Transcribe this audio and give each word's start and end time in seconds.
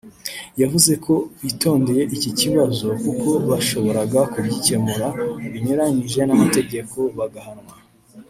yavuze 0.61 0.91
ko 1.05 1.13
bitondeye 1.43 2.03
iki 2.15 2.29
kibazo 2.39 2.87
kuko 3.03 3.29
bashoboraga 3.49 4.19
kugikemura 4.33 5.07
binyuranyije 5.51 6.19
n’amategeko 6.25 6.97
bagahanwa 7.17 7.73